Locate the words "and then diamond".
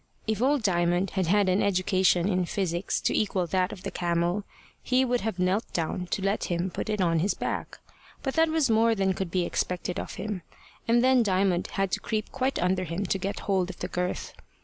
10.87-11.67